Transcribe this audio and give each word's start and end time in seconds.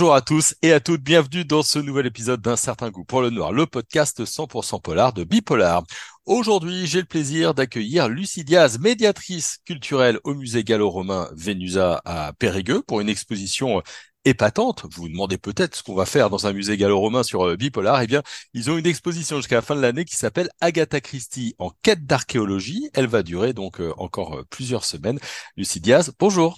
Bonjour 0.00 0.14
à 0.14 0.22
tous 0.22 0.54
et 0.62 0.72
à 0.72 0.80
toutes, 0.80 1.02
bienvenue 1.02 1.44
dans 1.44 1.62
ce 1.62 1.78
nouvel 1.78 2.06
épisode 2.06 2.40
d'un 2.40 2.56
certain 2.56 2.88
goût 2.88 3.04
pour 3.04 3.20
le 3.20 3.28
noir, 3.28 3.52
le 3.52 3.66
podcast 3.66 4.24
100% 4.24 4.80
polar 4.80 5.12
de 5.12 5.24
Bipolar. 5.24 5.82
Aujourd'hui, 6.24 6.86
j'ai 6.86 7.00
le 7.00 7.04
plaisir 7.04 7.52
d'accueillir 7.52 8.08
Lucie 8.08 8.42
Diaz, 8.42 8.78
médiatrice 8.78 9.58
culturelle 9.66 10.18
au 10.24 10.32
musée 10.32 10.64
gallo-romain 10.64 11.28
Vénusa 11.36 12.00
à 12.06 12.32
Périgueux 12.32 12.80
pour 12.80 13.02
une 13.02 13.10
exposition 13.10 13.82
épatante. 14.24 14.84
Vous 14.84 15.02
vous 15.02 15.08
demandez 15.10 15.36
peut-être 15.36 15.76
ce 15.76 15.82
qu'on 15.82 15.94
va 15.94 16.06
faire 16.06 16.30
dans 16.30 16.46
un 16.46 16.54
musée 16.54 16.78
gallo-romain 16.78 17.22
sur 17.22 17.46
euh, 17.46 17.56
Bipolar. 17.56 18.00
Eh 18.00 18.06
bien, 18.06 18.22
ils 18.54 18.70
ont 18.70 18.78
une 18.78 18.86
exposition 18.86 19.36
jusqu'à 19.36 19.56
la 19.56 19.62
fin 19.62 19.76
de 19.76 19.82
l'année 19.82 20.06
qui 20.06 20.16
s'appelle 20.16 20.48
Agatha 20.62 21.02
Christie 21.02 21.54
en 21.58 21.72
quête 21.82 22.06
d'archéologie. 22.06 22.88
Elle 22.94 23.06
va 23.06 23.22
durer 23.22 23.52
donc 23.52 23.82
euh, 23.82 23.92
encore 23.98 24.38
euh, 24.38 24.44
plusieurs 24.48 24.86
semaines. 24.86 25.18
Lucie 25.58 25.78
Diaz, 25.78 26.10
bonjour. 26.18 26.56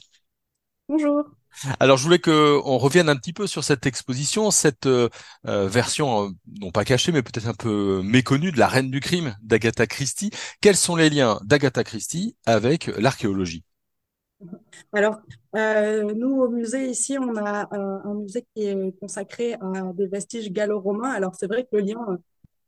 Bonjour. 0.88 1.24
Alors, 1.80 1.96
je 1.96 2.04
voulais 2.04 2.18
que 2.18 2.60
on 2.64 2.78
revienne 2.78 3.08
un 3.08 3.16
petit 3.16 3.32
peu 3.32 3.46
sur 3.46 3.64
cette 3.64 3.86
exposition, 3.86 4.50
cette 4.50 4.88
version 5.44 6.34
non 6.60 6.70
pas 6.70 6.84
cachée, 6.84 7.12
mais 7.12 7.22
peut-être 7.22 7.48
un 7.48 7.54
peu 7.54 8.02
méconnue 8.02 8.52
de 8.52 8.58
la 8.58 8.68
Reine 8.68 8.90
du 8.90 9.00
crime 9.00 9.36
d'Agatha 9.42 9.86
Christie. 9.86 10.30
Quels 10.60 10.76
sont 10.76 10.96
les 10.96 11.10
liens 11.10 11.40
d'Agatha 11.44 11.84
Christie 11.84 12.36
avec 12.46 12.86
l'archéologie? 12.98 13.64
Alors, 14.92 15.20
euh, 15.56 16.12
nous, 16.14 16.40
au 16.40 16.48
musée, 16.48 16.88
ici, 16.88 17.16
on 17.18 17.36
a 17.36 17.64
euh, 17.72 17.98
un 18.04 18.14
musée 18.14 18.44
qui 18.54 18.64
est 18.64 18.98
consacré 18.98 19.54
à 19.54 19.92
des 19.94 20.06
vestiges 20.06 20.50
gallo-romains. 20.50 21.10
Alors, 21.10 21.34
c'est 21.34 21.46
vrai 21.46 21.64
que 21.64 21.76
le 21.76 21.82
lien 21.82 22.18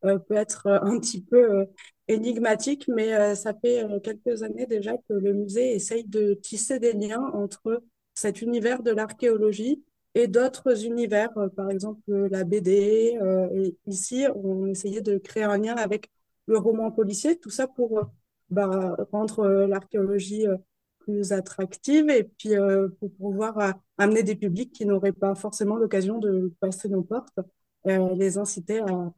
euh, 0.05 0.19
peut 0.19 0.35
être 0.35 0.67
un 0.69 0.99
petit 0.99 1.23
peu 1.23 1.67
énigmatique, 2.09 2.89
mais 2.89 3.35
ça 3.35 3.55
fait 3.55 3.87
quelques 4.03 4.43
années 4.43 4.67
déjà 4.67 4.97
que 4.97 5.15
le 5.15 5.33
musée 5.33 5.75
essaye 5.75 6.05
de 6.05 6.35
tisser 6.35 6.79
des 6.79 6.93
liens 6.93 7.31
entre 7.33 7.83
cet 8.15 8.43
univers 8.43 8.83
de 8.83 8.91
l'archéologie 8.91 9.83
et 10.15 10.29
d'autres 10.29 10.85
univers, 10.87 11.31
par 11.57 11.71
exemple 11.71 12.29
la 12.31 12.45
BD. 12.45 13.19
et 13.53 13.77
ici, 13.87 14.27
on 14.37 14.67
essayait 14.67 15.01
de 15.01 15.19
créer 15.19 15.43
un 15.43 15.59
lien 15.59 15.75
avec 15.75 16.09
le 16.47 16.59
roman 16.59 16.93
policier, 16.93 17.37
tout 17.37 17.51
ça 17.51 17.67
pour 17.67 18.11
bah, 18.51 18.97
rendre 19.11 19.67
l'archéologie 19.67 20.47
plus 21.05 21.33
attractive 21.33 22.09
et 22.11 22.25
puis 22.25 22.57
euh, 22.57 22.89
pour 22.99 23.13
pouvoir 23.15 23.59
euh, 23.59 23.71
amener 23.99 24.23
des 24.23 24.35
publics 24.35 24.73
qui 24.73 24.87
n'auraient 24.87 25.13
pas 25.13 25.35
forcément 25.35 25.77
l'occasion 25.77 26.19
de 26.19 26.53
passer 26.61 26.89
nos 26.89 27.03
portes, 27.03 27.39
euh, 27.87 28.15
les 28.15 28.39
inciter 28.39 28.81
à, 28.81 29.13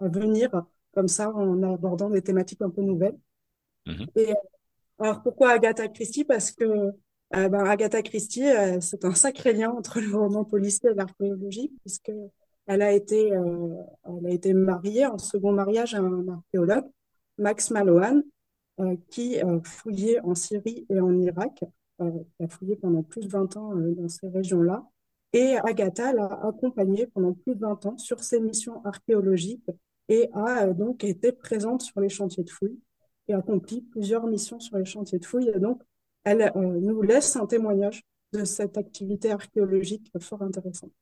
à, 0.00 0.08
venir 0.08 0.50
comme 0.92 1.08
ça 1.08 1.30
en 1.30 1.62
abordant 1.62 2.10
des 2.10 2.22
thématiques 2.22 2.62
un 2.62 2.70
peu 2.70 2.82
nouvelles. 2.82 3.18
Mm-hmm. 3.86 4.08
Et 4.16 4.34
alors 4.98 5.22
pourquoi 5.22 5.50
Agatha 5.50 5.86
Christie? 5.88 6.24
Parce 6.24 6.50
que 6.50 6.92
ben, 7.30 7.64
Agatha 7.66 8.02
Christie, 8.02 8.46
c'est 8.80 9.04
un 9.04 9.14
sacré 9.14 9.52
lien 9.52 9.70
entre 9.70 10.00
le 10.00 10.14
roman 10.14 10.44
policier 10.44 10.90
et 10.90 10.94
l'archéologie, 10.94 11.72
puisque 11.80 12.12
elle 12.66 12.82
a 12.82 12.92
été, 12.92 13.28
elle 13.28 14.26
a 14.26 14.30
été 14.30 14.54
mariée 14.54 15.06
en 15.06 15.18
second 15.18 15.52
mariage 15.52 15.94
à 15.94 15.98
un 15.98 16.28
archéologue, 16.28 16.86
Max 17.38 17.70
Mallowan, 17.70 18.22
euh, 18.80 18.96
qui 19.10 19.42
euh, 19.42 19.60
fouillait 19.64 20.20
en 20.20 20.36
Syrie 20.36 20.86
et 20.88 21.00
en 21.00 21.12
Irak, 21.18 21.64
euh, 22.00 22.12
qui 22.36 22.44
a 22.44 22.48
fouillé 22.48 22.76
pendant 22.76 23.02
plus 23.02 23.22
de 23.22 23.28
20 23.28 23.56
ans 23.56 23.74
dans 23.74 24.08
ces 24.08 24.28
régions-là. 24.28 24.84
Et 25.32 25.56
Agatha 25.64 26.12
l'a 26.12 26.26
accompagné 26.44 27.08
pendant 27.08 27.32
plus 27.32 27.56
de 27.56 27.60
20 27.60 27.86
ans 27.86 27.98
sur 27.98 28.22
ses 28.22 28.38
missions 28.38 28.84
archéologiques 28.84 29.68
et 30.08 30.30
a 30.32 30.68
donc 30.68 31.02
été 31.02 31.32
présente 31.32 31.82
sur 31.82 32.00
les 32.00 32.08
chantiers 32.08 32.44
de 32.44 32.50
fouilles 32.50 32.78
et 33.26 33.34
accompli 33.34 33.82
plusieurs 33.82 34.26
missions 34.28 34.60
sur 34.60 34.78
les 34.78 34.84
chantiers 34.84 35.18
de 35.18 35.26
fouilles. 35.26 35.50
Et 35.52 35.58
donc, 35.58 35.82
elle 36.24 36.52
nous 36.54 37.02
laisse 37.02 37.36
un 37.36 37.46
témoignage 37.46 38.02
de 38.32 38.44
cette 38.44 38.76
activité 38.76 39.30
archéologique 39.32 40.10
fort 40.20 40.42
intéressante. 40.42 40.92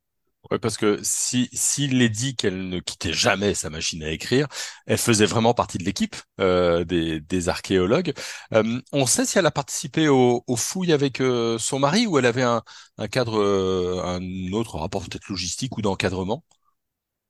Ouais, 0.50 0.59
parce 0.60 0.77
que 0.77 1.00
si 1.03 1.49
s'il 1.53 2.00
est 2.03 2.09
dit 2.09 2.37
qu'elle 2.37 2.69
ne 2.69 2.78
quittait 2.78 3.12
jamais 3.12 3.55
sa 3.55 3.69
machine 3.69 4.03
à 4.05 4.10
écrire, 4.10 4.47
elle 4.87 4.99
faisait 4.99 5.26
vraiment 5.26 5.55
partie 5.55 5.78
de 5.78 5.82
l'équipe 5.84 6.15
euh, 6.41 6.84
des, 6.84 7.21
des, 7.21 7.49
archéologues. 7.49 8.12
Euh, 8.55 8.81
on 8.93 9.06
sait 9.06 9.25
si 9.26 9.38
elle 9.38 9.47
a 9.47 9.50
participé 9.50 10.09
aux, 10.09 10.44
fouilles 10.56 10.93
avec 10.93 11.21
euh, 11.21 11.59
son 11.59 11.81
mari 11.81 12.06
ou 12.06 12.19
elle 12.19 12.26
avait 12.26 12.43
un, 12.43 12.62
un 12.99 13.09
cadre, 13.09 13.41
euh, 13.41 14.03
un 14.05 14.53
autre 14.53 14.78
rapport 14.78 15.03
peut-être 15.03 15.28
logistique 15.28 15.76
ou 15.78 15.82
d'encadrement? 15.82 16.44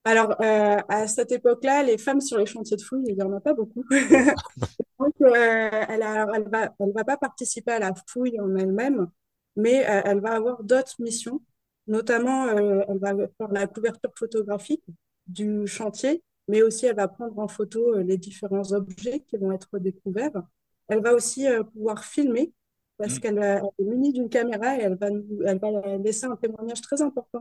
Alors 0.06 0.34
à 0.40 1.06
cette 1.08 1.32
époque-là, 1.32 1.82
les 1.82 1.98
femmes 1.98 2.20
sur 2.20 2.38
les 2.38 2.46
chantiers 2.46 2.76
de 2.76 2.82
fouilles, 2.82 3.04
il 3.08 3.16
y 3.16 3.22
en 3.22 3.32
a 3.32 3.40
pas 3.40 3.54
beaucoup. 3.54 3.84
Donc 4.98 5.14
elle, 5.20 6.02
a, 6.02 6.26
elle 6.34 6.48
va, 6.48 6.74
elle 6.80 6.92
va 6.94 7.04
pas 7.04 7.16
participer 7.16 7.72
à 7.72 7.78
la 7.80 7.92
fouille 8.06 8.40
en 8.40 8.54
elle-même, 8.56 9.08
mais 9.56 9.84
elle 9.86 10.20
va 10.20 10.32
avoir 10.32 10.62
d'autres 10.62 10.94
missions 11.00 11.40
Notamment, 11.86 12.48
euh, 12.48 12.82
elle 12.88 12.98
va 12.98 13.14
faire 13.38 13.52
la 13.52 13.66
couverture 13.66 14.10
photographique 14.16 14.84
du 15.28 15.66
chantier, 15.66 16.22
mais 16.48 16.62
aussi 16.62 16.86
elle 16.86 16.96
va 16.96 17.06
prendre 17.06 17.38
en 17.38 17.46
photo 17.48 17.94
euh, 17.94 18.02
les 18.02 18.16
différents 18.18 18.72
objets 18.72 19.20
qui 19.20 19.36
vont 19.36 19.52
être 19.52 19.78
découverts. 19.78 20.42
Elle 20.88 21.00
va 21.00 21.14
aussi 21.14 21.46
euh, 21.46 21.62
pouvoir 21.62 22.04
filmer 22.04 22.52
parce 22.98 23.16
mmh. 23.16 23.20
qu'elle 23.20 23.38
est 23.38 23.62
munie 23.78 24.12
d'une 24.12 24.28
caméra 24.28 24.76
et 24.76 24.82
elle 24.82 24.96
va, 24.96 25.08
elle 25.08 25.58
va 25.58 25.96
laisser 25.98 26.26
un 26.26 26.36
témoignage 26.36 26.80
très 26.80 27.02
important 27.02 27.40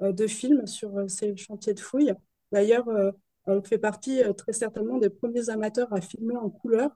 de 0.00 0.26
film 0.26 0.66
sur 0.66 1.08
ces 1.08 1.36
chantiers 1.36 1.74
de 1.74 1.80
fouilles. 1.80 2.14
D'ailleurs, 2.52 2.86
elle 3.46 3.64
fait 3.64 3.78
partie 3.78 4.20
très 4.36 4.52
certainement 4.52 4.98
des 4.98 5.10
premiers 5.10 5.50
amateurs 5.50 5.92
à 5.92 6.00
filmer 6.00 6.36
en 6.36 6.50
couleur 6.50 6.90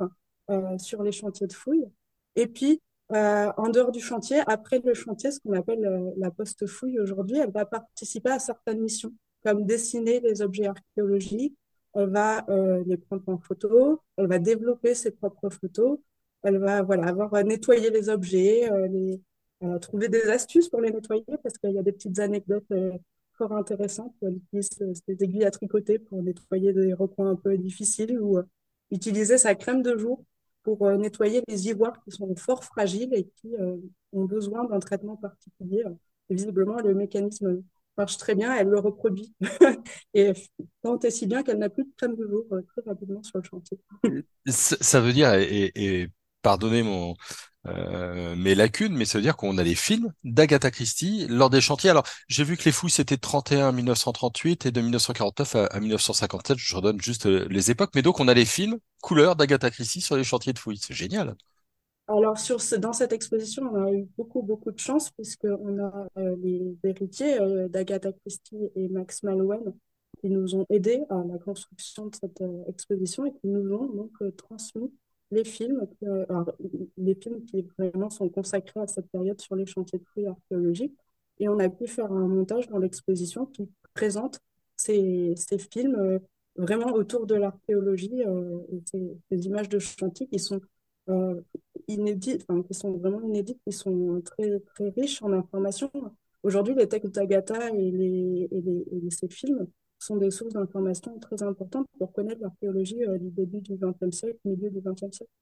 sur 0.79 1.03
les 1.03 1.13
chantiers 1.13 1.47
de 1.47 1.53
fouilles. 1.53 1.89
Et 2.37 2.47
puis, 2.47 2.81
euh, 3.13 3.51
en 3.57 3.71
dehors 3.71 3.91
du 3.91 4.01
chantier, 4.01 4.41
après 4.47 4.81
le 4.85 4.93
chantier, 4.93 5.31
ce 5.31 5.41
qu'on 5.41 5.55
appelle 5.55 5.85
euh, 5.87 6.11
la 6.19 6.31
poste-fouille 6.31 7.01
aujourd'hui, 7.01 7.39
elle 7.39 7.51
va 7.51 7.65
participer 7.65 8.31
à 8.31 8.39
certaines 8.39 8.81
missions, 8.81 9.13
comme 9.43 9.65
dessiner 9.65 10.21
les 10.21 10.43
objets 10.43 10.67
archéologiques, 10.67 11.57
elle 11.95 12.11
va 12.11 12.45
euh, 12.51 12.85
les 12.87 12.99
prendre 12.99 13.23
en 13.29 13.39
photo, 13.39 14.03
elle 14.19 14.27
va 14.27 14.39
développer 14.39 14.95
ses 14.95 15.11
propres 15.11 15.49
photos, 15.49 15.99
elle 16.43 16.59
va 16.59 16.83
voilà, 16.83 17.09
avoir 17.09 17.33
nettoyé 17.45 17.89
les 17.91 18.11
objets, 18.11 18.71
les, 18.91 19.21
trouver 19.81 20.09
des 20.09 20.23
astuces 20.23 20.69
pour 20.69 20.81
les 20.81 20.91
nettoyer, 20.91 21.25
parce 21.43 21.59
qu'il 21.59 21.73
y 21.73 21.79
a 21.79 21.83
des 21.83 21.93
petites 21.93 22.19
anecdotes 22.19 22.67
fort 23.37 23.53
intéressantes. 23.53 24.15
Elle 24.23 24.37
utilise 24.37 24.71
des 25.07 25.25
aiguilles 25.25 25.45
à 25.45 25.51
tricoter 25.51 25.99
pour 25.99 26.23
nettoyer 26.23 26.73
des 26.73 26.93
recoins 26.93 27.31
un 27.31 27.37
peu 27.37 27.57
difficiles 27.57 28.21
ou 28.21 28.39
utiliser 28.91 29.39
sa 29.39 29.55
crème 29.55 29.83
de 29.83 29.97
jour 29.97 30.25
pour 30.63 30.87
euh, 30.87 30.97
nettoyer 30.97 31.43
les 31.49 31.69
ivoires 31.69 32.03
qui 32.05 32.11
sont 32.11 32.35
fort 32.37 32.65
fragiles 32.65 33.15
et 33.15 33.25
qui 33.37 33.55
euh, 33.57 33.77
ont 34.13 34.25
besoin 34.25 34.65
d'un 34.65 34.81
traitement 34.81 35.17
particulier. 35.17 35.85
visiblement, 36.29 36.77
le 36.77 36.95
mécanisme 36.95 37.63
marche 37.97 38.19
très 38.19 38.35
bien, 38.35 38.55
elle 38.55 38.69
le 38.69 38.79
reproduit. 38.79 39.35
et 40.15 40.33
tant 40.83 40.99
et 40.99 41.11
si 41.11 41.27
bien 41.27 41.43
qu'elle 41.43 41.59
n'a 41.59 41.71
plus 41.71 41.85
de 41.85 41.91
crème 41.97 42.17
de 42.17 42.27
jour 42.27 42.45
euh, 42.53 42.63
très 42.63 42.83
rapidement 42.87 43.23
sur 43.23 43.39
le 43.39 43.45
chantier. 43.45 43.79
ça, 44.47 45.01
veut 45.01 45.13
dire, 45.13 45.33
et 45.35 46.09
pardonnez 46.43 46.83
mon, 46.83 47.15
euh, 47.67 48.37
mes 48.37 48.55
lacunes, 48.55 48.95
mais 48.95 49.05
ça 49.05 49.19
veut 49.19 49.23
dire 49.23 49.37
qu'on 49.37 49.59
a 49.59 49.65
des 49.65 49.75
films 49.75 50.13
d'Agatha 50.25 50.71
Christie 50.71 51.27
lors 51.29 51.51
des 51.51 51.61
chantiers. 51.61 51.91
Alors, 51.91 52.05
j'ai 52.29 52.45
vu 52.45 52.57
que 52.57 52.65
les 52.65 52.73
fouilles, 52.73 52.91
c'était 52.91 53.17
31 53.17 53.73
1938 53.73 54.67
et 54.67 54.71
de 54.71 54.81
1949 54.81 55.57
à, 55.57 55.81
1957. 55.81 56.57
Je 56.57 56.77
redonne 56.77 57.01
juste 57.01 57.27
euh, 57.27 57.47
les 57.51 57.71
époques. 57.71 57.91
Mais 57.95 58.03
donc, 58.03 58.21
on 58.21 58.29
a 58.29 58.35
les 58.35 58.45
films 58.45 58.79
couleurs 59.03 59.37
d'Agatha 59.37 59.71
Christie 59.71 60.01
sur 60.01 60.17
les 60.17 60.25
chantiers 60.25 60.53
de 60.53 60.59
fouilles. 60.59 60.79
C'est 60.79 60.95
génial. 60.95 61.35
Alors, 62.07 62.37
dans 62.79 62.93
cette 62.95 63.13
exposition, 63.13 63.65
on 63.71 63.85
a 63.85 63.93
eu 63.93 64.09
beaucoup, 64.17 64.43
beaucoup 64.43 64.71
de 64.71 64.79
chance 64.79 65.11
puisqu'on 65.11 65.79
a 65.79 66.07
euh, 66.17 66.37
les 66.43 66.75
héritiers 66.85 67.39
d'Agatha 67.69 68.13
Christie 68.13 68.71
et 68.77 68.89
Max 68.89 69.23
Mallowan 69.25 69.75
qui 70.21 70.31
nous 70.31 70.55
ont 70.55 70.65
aidés 70.71 71.05
à 71.11 71.23
la 71.29 71.39
construction 71.39 72.07
de 72.07 72.15
cette 72.15 72.43
exposition 72.67 73.27
et 73.27 73.33
qui 73.33 73.47
nous 73.47 73.73
ont 73.75 73.87
donc 73.87 74.13
transmis 74.37 74.91
les 75.31 75.45
films, 75.45 75.87
euh, 76.05 76.25
les 76.97 77.15
films 77.15 77.45
qui 77.45 77.67
vraiment 77.79 78.11
sont 78.11 78.29
consacrés 78.29 78.81
à 78.81 78.87
cette 78.87 79.11
période 79.11 79.41
sur 79.41 79.57
les 79.57 79.67
chantiers 79.67 79.99
de 79.99 80.05
fouilles 80.05 80.27
archéologiques. 80.27 80.97
Et 81.39 81.49
on 81.49 81.59
a 81.59 81.69
pu 81.69 81.87
faire 81.87 82.11
un 82.11 82.27
montage 82.27 82.69
dans 82.69 82.79
l'exposition 82.79 83.47
qui 83.47 83.69
présente 83.95 84.41
ces, 84.77 85.35
ces 85.37 85.59
films 85.59 85.97
euh, 85.97 86.19
vraiment 86.57 86.93
autour 86.93 87.27
de 87.27 87.35
l'archéologie, 87.35 88.23
euh, 88.27 88.59
ces, 88.87 89.47
images 89.47 89.69
de 89.69 89.79
chantier 89.79 90.27
qui 90.27 90.39
sont 90.39 90.61
inédites, 91.87 92.45
enfin, 92.47 92.63
qui 92.63 92.75
sont 92.75 92.93
vraiment 92.99 93.23
inédites, 93.23 93.59
qui 93.67 93.73
sont 93.73 94.21
très, 94.21 94.61
très 94.61 94.91
riches 94.91 95.23
en 95.23 95.33
informations. 95.33 95.91
Aujourd'hui, 96.43 96.75
les 96.75 96.87
textes 96.87 97.15
d'Agatha 97.15 97.71
et, 97.71 97.91
les, 97.91 98.47
et, 98.51 98.61
les, 98.61 99.07
et 99.07 99.11
ces 99.11 99.29
films 99.29 99.67
sont 99.99 100.17
des 100.17 100.31
sources 100.31 100.55
d'informations 100.55 101.19
très 101.19 101.43
importantes 101.43 101.87
pour 101.99 102.13
connaître 102.13 102.41
l'archéologie 102.41 103.03
euh, 103.05 103.19
du 103.19 103.31
début 103.31 103.61
du 103.61 103.77
XXe 103.77 104.17
siècle, 104.17 104.39
milieu 104.45 104.71
du 104.71 104.81
XXe 104.81 105.17
siècle. 105.17 105.33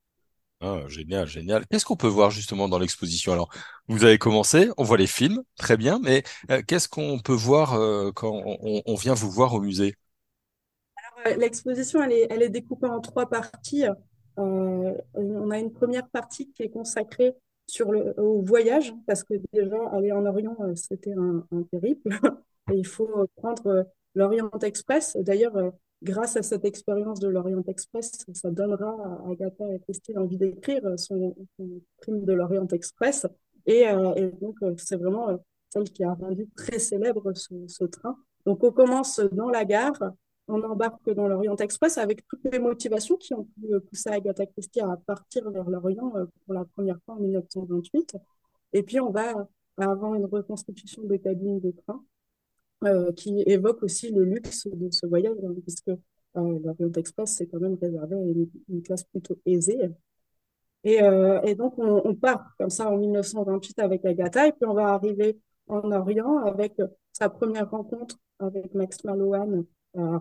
Ah, 0.60 0.82
génial, 0.88 1.26
génial. 1.26 1.66
Qu'est-ce 1.66 1.84
qu'on 1.84 1.96
peut 1.96 2.06
voir 2.06 2.30
justement 2.30 2.66
dans 2.68 2.78
l'exposition? 2.78 3.32
Alors, 3.32 3.50
vous 3.88 4.04
avez 4.04 4.16
commencé, 4.16 4.70
on 4.78 4.84
voit 4.84 4.96
les 4.96 5.06
films, 5.06 5.42
très 5.58 5.76
bien, 5.76 6.00
mais 6.02 6.22
euh, 6.50 6.62
qu'est-ce 6.66 6.88
qu'on 6.88 7.18
peut 7.18 7.34
voir 7.34 7.74
euh, 7.74 8.10
quand 8.14 8.42
on, 8.44 8.94
vient 8.94 9.12
vous 9.12 9.30
voir 9.30 9.52
au 9.52 9.60
musée? 9.60 9.94
L'exposition, 11.38 12.02
elle 12.02 12.12
est, 12.12 12.26
elle 12.30 12.42
est 12.42 12.48
découpée 12.48 12.86
en 12.86 13.00
trois 13.00 13.28
parties. 13.28 13.84
on 14.36 15.50
a 15.50 15.58
une 15.58 15.72
première 15.72 16.08
partie 16.08 16.50
qui 16.52 16.62
est 16.62 16.70
consacrée 16.70 17.34
sur 17.66 17.90
le 17.90 18.18
au 18.20 18.42
voyage, 18.42 18.94
parce 19.06 19.24
que 19.24 19.34
déjà 19.52 19.76
aller 19.92 20.12
en 20.12 20.24
Orient, 20.26 20.56
euh, 20.60 20.74
c'était 20.74 21.12
un, 21.12 21.44
un 21.52 21.62
périple. 21.62 22.08
Et 22.72 22.78
il 22.78 22.86
faut 22.86 23.28
prendre 23.36 23.66
euh, 23.66 23.82
l'Orient 24.16 24.50
Express. 24.62 25.16
D'ailleurs, 25.20 25.56
euh, 25.56 25.70
grâce 26.02 26.36
à 26.36 26.42
cette 26.42 26.64
expérience 26.64 27.20
de 27.20 27.28
l'Orient 27.28 27.62
Express, 27.68 28.24
ça 28.32 28.50
donnera 28.50 28.90
à 28.90 29.30
Agatha 29.30 29.64
Christie 29.84 30.14
l'envie 30.14 30.38
d'écrire 30.38 30.82
son, 30.98 31.36
son 31.56 31.80
crime 31.98 32.24
de 32.24 32.32
l'Orient 32.32 32.66
Express. 32.68 33.26
Et, 33.66 33.86
euh, 33.86 34.14
et 34.14 34.28
donc, 34.28 34.56
euh, 34.62 34.74
c'est 34.78 34.96
vraiment 34.96 35.38
celle 35.68 35.84
qui 35.84 36.02
a 36.02 36.14
rendu 36.14 36.48
très 36.56 36.78
célèbre 36.78 37.32
ce, 37.34 37.54
ce 37.68 37.84
train. 37.84 38.16
Donc, 38.46 38.64
on 38.64 38.72
commence 38.72 39.20
dans 39.32 39.50
la 39.50 39.64
gare, 39.64 40.12
on 40.48 40.62
embarque 40.62 41.12
dans 41.12 41.28
l'Orient 41.28 41.56
Express 41.56 41.98
avec 41.98 42.26
toutes 42.26 42.44
les 42.50 42.58
motivations 42.58 43.16
qui 43.16 43.34
ont 43.34 43.44
pu 43.44 43.80
pousser 43.90 44.08
Agatha 44.10 44.46
Christie 44.46 44.80
à 44.80 44.96
partir 45.06 45.50
vers 45.50 45.68
l'Orient 45.68 46.10
pour 46.46 46.54
la 46.54 46.64
première 46.64 46.98
fois 47.04 47.16
en 47.16 47.20
1928. 47.20 48.16
Et 48.72 48.82
puis, 48.82 48.98
on 48.98 49.10
va 49.10 49.46
avoir 49.76 50.14
une 50.14 50.24
reconstitution 50.24 51.02
de 51.02 51.16
cabines 51.16 51.60
de 51.60 51.72
train 51.72 52.02
euh, 52.84 53.12
qui 53.12 53.42
évoque 53.46 53.82
aussi 53.82 54.10
le 54.10 54.24
luxe 54.24 54.66
de 54.66 54.90
ce 54.90 55.06
voyage, 55.06 55.36
hein, 55.44 55.54
puisque 55.62 55.88
euh, 55.88 55.96
l'Orient 56.34 56.92
Express, 56.96 57.36
c'est 57.36 57.46
quand 57.46 57.60
même 57.60 57.76
réservé 57.80 58.16
à 58.16 58.20
une, 58.68 58.82
classe 58.82 59.04
plutôt 59.04 59.38
aisée. 59.46 59.90
Et, 60.84 61.02
euh, 61.02 61.40
et 61.42 61.54
donc, 61.54 61.78
on, 61.78 62.14
part 62.14 62.54
comme 62.58 62.70
ça 62.70 62.88
en 62.90 62.96
1928 62.96 63.78
avec 63.80 64.04
Agatha, 64.04 64.46
et 64.48 64.52
puis 64.52 64.66
on 64.66 64.74
va 64.74 64.88
arriver 64.94 65.38
en 65.68 65.90
Orient 65.90 66.38
avec 66.38 66.74
sa 67.12 67.28
première 67.28 67.70
rencontre 67.70 68.18
avec 68.38 68.74
Max 68.74 69.02
Mallowan. 69.04 69.64
Euh, 69.96 70.18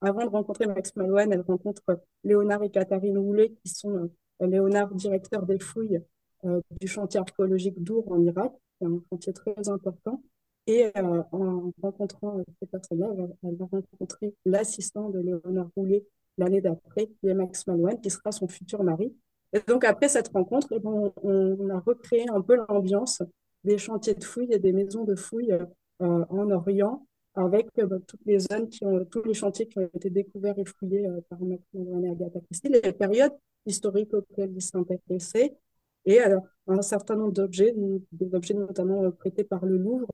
avant 0.00 0.24
de 0.24 0.30
rencontrer 0.30 0.66
Max 0.66 0.96
Mallowan, 0.96 1.32
elle 1.32 1.42
rencontre 1.42 1.82
Léonard 2.24 2.62
et 2.62 2.70
Catherine 2.70 3.18
Houlet, 3.18 3.52
qui 3.62 3.72
sont 3.72 4.10
euh, 4.42 4.46
Léonard, 4.46 4.94
directeur 4.94 5.44
des 5.44 5.58
fouilles 5.58 6.00
euh, 6.44 6.60
du 6.80 6.88
chantier 6.88 7.20
archéologique 7.20 7.82
d'Our 7.82 8.10
en 8.10 8.22
Irak, 8.22 8.52
qui 8.78 8.84
est 8.84 8.88
un 8.88 9.00
chantier 9.10 9.32
très 9.32 9.68
important. 9.68 10.22
Et 10.66 10.86
euh, 10.96 11.22
en 11.32 11.72
rencontrant 11.82 12.38
ces 12.60 12.66
personnes-là, 12.66 13.08
elle, 13.18 13.36
elle 13.42 13.56
va 13.56 13.66
rencontrer 13.70 14.34
l'assistant 14.44 15.10
de 15.10 15.20
Léonard 15.20 15.70
Houlet 15.76 16.04
l'année 16.38 16.60
d'après, 16.60 17.06
qui 17.06 17.28
est 17.28 17.34
Max 17.34 17.66
Mallowan, 17.66 18.00
qui 18.00 18.10
sera 18.10 18.32
son 18.32 18.48
futur 18.48 18.82
mari. 18.82 19.14
Et 19.52 19.60
donc, 19.66 19.84
après 19.84 20.08
cette 20.08 20.28
rencontre, 20.28 20.68
eh 20.72 20.78
ben, 20.78 21.12
on, 21.22 21.70
a 21.70 21.80
recréé 21.80 22.28
un 22.30 22.40
peu 22.40 22.56
l'ambiance 22.68 23.22
des 23.64 23.78
chantiers 23.78 24.14
de 24.14 24.24
fouilles 24.24 24.52
et 24.52 24.58
des 24.58 24.72
maisons 24.72 25.04
de 25.04 25.16
fouilles 25.16 25.52
euh, 25.52 26.24
en 26.28 26.50
Orient, 26.50 27.06
avec 27.34 27.66
euh, 27.78 27.98
toutes 28.06 28.24
les 28.26 28.38
zones 28.38 28.68
tous 29.10 29.22
les 29.22 29.34
chantiers 29.34 29.66
qui 29.66 29.78
ont 29.78 29.90
été 29.94 30.10
découverts 30.10 30.58
et 30.58 30.64
fouillés 30.64 31.06
euh, 31.06 31.20
par 31.28 31.40
Max 31.40 31.62
et 31.74 32.08
Agatha 32.08 32.40
Christie, 32.40 32.68
les 32.68 32.92
périodes 32.92 33.34
historiques 33.66 34.14
auxquelles 34.14 34.52
ils 34.54 34.62
s'intéressaient, 34.62 35.54
et 36.06 36.18
alors, 36.20 36.46
un 36.66 36.80
certain 36.80 37.14
nombre 37.16 37.32
d'objets, 37.32 37.74
des 38.12 38.34
objets 38.34 38.54
notamment 38.54 39.10
prêtés 39.10 39.44
par 39.44 39.66
le 39.66 39.76
Louvre, 39.76 40.06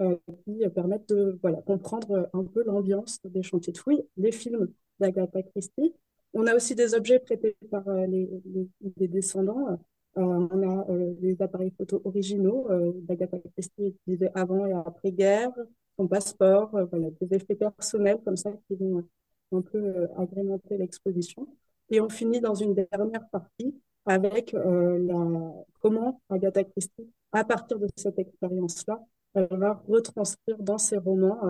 euh, 0.00 0.16
qui 0.44 0.68
permettent 0.74 1.08
de 1.08 1.38
voilà, 1.42 1.62
comprendre 1.62 2.28
un 2.32 2.44
peu 2.44 2.64
l'ambiance 2.64 3.20
des 3.24 3.42
chantiers 3.42 3.72
de 3.72 3.78
fouilles, 3.78 4.04
les 4.16 4.32
films 4.32 4.68
d'Agatha 4.98 5.42
Christie, 5.42 5.94
on 6.34 6.46
a 6.48 6.54
aussi 6.54 6.74
des 6.74 6.94
objets 6.94 7.20
prêtés 7.20 7.56
par 7.70 7.86
euh, 7.88 8.06
les, 8.06 8.28
les, 8.44 8.68
les, 8.96 9.08
descendants. 9.08 9.68
Euh, 9.68 9.76
on 10.16 10.68
a 10.68 10.90
euh, 10.90 11.14
les 11.20 11.40
appareils 11.40 11.72
photo 11.78 12.02
originaux 12.04 12.68
d'Agatha 13.02 13.38
Christie 13.38 13.86
utilisés 13.86 14.30
avant 14.34 14.66
et 14.66 14.72
après-guerre, 14.72 15.52
son 15.96 16.08
passeport, 16.08 16.70
voilà, 16.70 17.08
des 17.20 17.36
effets 17.36 17.54
personnels 17.54 18.18
comme 18.24 18.36
ça 18.36 18.50
qui 18.66 18.74
vont 18.74 19.04
un 19.52 19.62
peu 19.62 20.08
agrémenter 20.16 20.76
l'exposition. 20.76 21.46
Et 21.90 22.00
on 22.00 22.08
finit 22.08 22.40
dans 22.40 22.54
une 22.54 22.74
dernière 22.74 23.28
partie 23.28 23.74
avec 24.06 24.52
la, 24.52 25.54
comment 25.80 26.20
Agatha 26.28 26.64
Christie, 26.64 27.08
à 27.32 27.44
partir 27.44 27.78
de 27.78 27.88
cette 27.96 28.18
expérience-là, 28.18 29.00
va 29.34 29.82
retranscrire 29.88 30.56
dans 30.58 30.78
ses 30.78 30.98
romans 30.98 31.40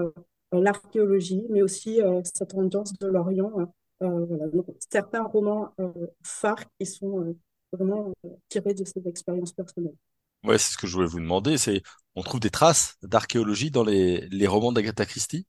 l'archéologie, 0.52 1.44
mais 1.50 1.62
aussi 1.62 2.00
cette 2.24 2.54
ambiance 2.54 2.92
de 2.98 3.06
l'Orient 3.06 3.68
euh, 4.02 4.24
voilà. 4.26 4.48
Donc, 4.48 4.66
certains 4.90 5.22
romans 5.22 5.72
euh, 5.80 5.92
phares 6.22 6.64
qui 6.78 6.86
sont 6.86 7.20
euh, 7.20 7.36
vraiment 7.72 8.12
tirés 8.48 8.74
de 8.74 8.84
ces 8.84 9.06
expériences 9.06 9.52
personnelles. 9.52 9.94
Ouais, 10.44 10.58
c'est 10.58 10.72
ce 10.72 10.78
que 10.78 10.86
je 10.86 10.94
voulais 10.94 11.06
vous 11.06 11.20
demander. 11.20 11.56
C'est, 11.56 11.82
on 12.14 12.22
trouve 12.22 12.40
des 12.40 12.50
traces 12.50 12.96
d'archéologie 13.02 13.70
dans 13.70 13.84
les, 13.84 14.28
les 14.28 14.46
romans 14.46 14.72
d'Agatha 14.72 15.06
Christie? 15.06 15.46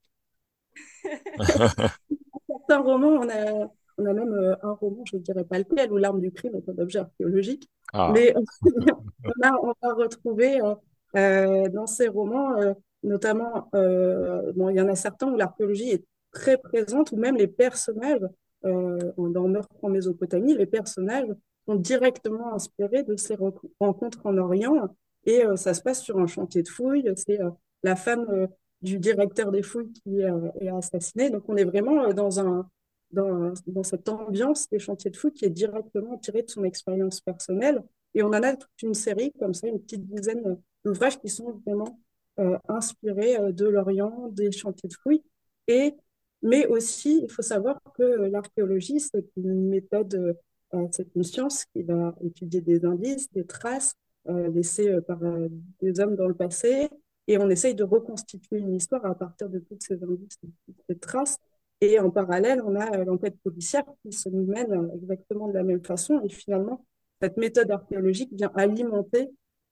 Certains 2.47 2.81
romans, 2.81 3.19
on 3.21 3.29
a, 3.29 3.69
on 3.97 4.05
a 4.05 4.13
même 4.13 4.33
euh, 4.33 4.55
un 4.63 4.71
roman, 4.71 5.03
je 5.05 5.17
ne 5.17 5.21
dirais 5.21 5.43
pas 5.43 5.59
lequel, 5.59 5.91
où 5.91 5.97
l'arme 5.97 6.21
du 6.21 6.31
crime 6.31 6.55
est 6.55 6.69
un 6.69 6.77
objet 6.81 6.99
archéologique. 6.99 7.69
Ah. 7.93 8.11
Mais 8.13 8.33
on, 8.63 9.47
a, 9.47 9.51
on 9.61 9.73
va 9.81 9.93
retrouver 9.93 10.61
euh, 10.61 10.75
dans 11.15 11.87
ces 11.87 12.07
romans, 12.07 12.57
euh, 12.57 12.73
notamment, 13.03 13.69
bon, 13.73 14.69
il 14.69 14.75
y 14.75 14.81
en 14.81 14.89
a 14.89 14.95
certains 14.95 15.31
où 15.31 15.37
l'archéologie 15.37 15.91
est 15.91 16.05
très 16.31 16.57
présente, 16.57 17.11
ou 17.11 17.17
même 17.17 17.37
les 17.37 17.47
personnages, 17.47 18.27
euh, 18.65 18.99
dans 19.17 19.47
Meurtre 19.47 19.75
en 19.81 19.89
Mésopotamie, 19.89 20.55
les 20.55 20.65
personnages 20.65 21.29
sont 21.65 21.75
directement 21.75 22.53
inspirés 22.53 23.03
de 23.03 23.15
ces 23.15 23.35
rencontres 23.79 24.19
en 24.25 24.37
Orient, 24.37 24.89
et 25.25 25.45
euh, 25.45 25.55
ça 25.55 25.73
se 25.73 25.81
passe 25.81 26.01
sur 26.01 26.19
un 26.19 26.27
chantier 26.27 26.61
de 26.61 26.67
fouilles, 26.67 27.11
c'est 27.15 27.39
euh, 27.41 27.49
la 27.83 27.95
femme 27.95 28.25
euh, 28.29 28.47
du 28.81 28.99
directeur 28.99 29.51
des 29.51 29.63
fouilles 29.63 29.91
qui 29.93 30.23
euh, 30.23 30.51
est 30.59 30.69
assassinée, 30.69 31.29
donc 31.29 31.43
on 31.47 31.55
est 31.55 31.63
vraiment 31.63 32.11
dans 32.13 33.83
cette 33.83 34.09
ambiance 34.09 34.69
des 34.69 34.79
chantiers 34.79 35.11
de 35.11 35.17
fouilles 35.17 35.31
qui 35.31 35.45
est 35.45 35.49
directement 35.49 36.17
tirée 36.17 36.43
de 36.43 36.49
son 36.49 36.63
expérience 36.63 37.21
personnelle, 37.21 37.81
et 38.13 38.23
on 38.23 38.27
en 38.27 38.43
a 38.43 38.55
toute 38.55 38.81
une 38.83 38.93
série 38.93 39.31
comme 39.39 39.53
ça, 39.53 39.67
une 39.67 39.79
petite 39.79 40.05
dizaine 40.05 40.57
d'ouvrages 40.85 41.19
qui 41.19 41.27
sont 41.27 41.61
vraiment 41.65 41.99
euh, 42.39 42.57
inspirés 42.69 43.37
de 43.51 43.65
l'Orient, 43.65 44.29
des 44.31 44.51
chantiers 44.51 44.87
de 44.87 44.93
fouilles, 44.93 45.23
et 45.67 45.95
mais 46.41 46.67
aussi, 46.67 47.21
il 47.23 47.31
faut 47.31 47.41
savoir 47.41 47.79
que 47.97 48.03
l'archéologie, 48.03 48.99
c'est 48.99 49.25
une 49.35 49.67
méthode, 49.67 50.37
euh, 50.73 50.87
c'est 50.91 51.07
une 51.15 51.23
science 51.23 51.65
qui 51.65 51.81
va 51.81 52.15
étudier 52.23 52.61
des 52.61 52.85
indices, 52.85 53.31
des 53.31 53.45
traces 53.45 53.95
euh, 54.29 54.49
laissées 54.49 54.89
euh, 54.89 55.01
par 55.01 55.23
euh, 55.23 55.47
des 55.81 55.99
hommes 55.99 56.15
dans 56.15 56.27
le 56.27 56.35
passé, 56.35 56.89
et 57.27 57.37
on 57.39 57.49
essaye 57.49 57.73
de 57.73 57.83
reconstituer 57.83 58.59
une 58.59 58.75
histoire 58.75 59.05
à 59.05 59.15
partir 59.15 59.49
de 59.49 59.59
toutes 59.59 59.81
ces 59.81 59.95
indices, 60.03 60.37
de 60.43 60.49
toutes 60.65 60.83
ces 60.87 60.97
traces. 60.97 61.37
Et 61.81 61.99
en 61.99 62.11
parallèle, 62.11 62.61
on 62.63 62.75
a 62.75 63.03
l'enquête 63.03 63.37
policière 63.43 63.83
qui 64.03 64.11
se 64.11 64.29
mène 64.29 64.91
exactement 64.95 65.47
de 65.47 65.53
la 65.53 65.63
même 65.63 65.83
façon. 65.83 66.21
Et 66.23 66.29
finalement, 66.29 66.85
cette 67.21 67.37
méthode 67.37 67.71
archéologique 67.71 68.29
vient 68.31 68.51
alimenter 68.55 69.31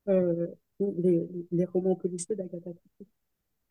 euh, 0.10 0.48
les, 0.98 1.28
les 1.52 1.66
romans 1.66 1.96
policiers 1.96 2.36
d'Agatha 2.36 2.72
Christie. 2.72 3.08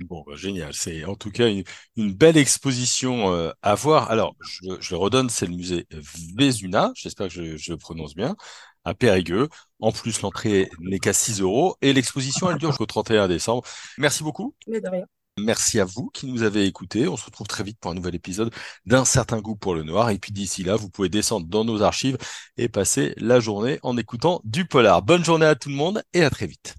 Bon, 0.01 0.25
bah, 0.27 0.35
génial. 0.35 0.75
C'est 0.75 1.05
en 1.05 1.15
tout 1.15 1.31
cas 1.31 1.49
une, 1.49 1.65
une 1.97 2.13
belle 2.13 2.37
exposition 2.37 3.33
euh, 3.33 3.51
à 3.63 3.75
voir. 3.75 4.11
Alors, 4.11 4.35
je, 4.41 4.81
je 4.81 4.91
le 4.91 4.97
redonne, 4.97 5.31
c'est 5.31 5.47
le 5.47 5.55
musée 5.55 5.87
Vézuna, 6.37 6.93
j'espère 6.95 7.29
que 7.29 7.35
je, 7.35 7.57
je, 7.57 7.73
le 7.73 7.79
prononce 7.79 8.15
bien, 8.15 8.35
à 8.85 8.95
Périgueux. 8.95 9.49
En 9.81 9.93
plus, 9.93 10.21
l'entrée 10.23 10.71
n'est 10.81 10.99
qu'à 10.99 11.13
6 11.13 11.41
euros 11.41 11.77
et 11.83 11.93
l'exposition, 11.93 12.51
elle 12.51 12.59
dure 12.59 12.71
jusqu'au 12.71 12.87
31 12.87 13.29
décembre. 13.29 13.63
Merci 13.99 14.25
beaucoup. 14.25 14.55
Mais 14.67 14.81
de 14.81 14.89
rien. 14.89 15.07
Merci 15.39 15.81
à 15.81 15.87
vous 15.87 16.11
qui 16.13 16.27
nous 16.27 16.43
avez 16.43 16.67
écoutés. 16.67 17.09
On 17.09 17.17
se 17.17 17.25
retrouve 17.25 17.47
très 17.47 17.65
vite 17.65 17.79
pour 17.81 17.91
un 17.91 17.95
nouvel 17.95 18.15
épisode 18.15 18.53
d'un 18.85 19.07
certain 19.07 19.41
goût 19.41 19.57
pour 19.57 19.75
le 19.75 19.83
noir. 19.83 20.11
Et 20.11 20.19
puis 20.19 20.31
d'ici 20.31 20.63
là, 20.63 20.77
vous 20.77 20.91
pouvez 20.91 21.09
descendre 21.09 21.47
dans 21.47 21.65
nos 21.65 21.81
archives 21.83 22.19
et 22.59 22.69
passer 22.69 23.15
la 23.17 23.41
journée 23.41 23.79
en 23.83 23.97
écoutant 23.97 24.43
du 24.45 24.67
polar. 24.67 25.01
Bonne 25.03 25.25
journée 25.25 25.47
à 25.47 25.55
tout 25.55 25.71
le 25.71 25.75
monde 25.75 26.03
et 26.13 26.23
à 26.23 26.29
très 26.29 26.47
vite. 26.47 26.75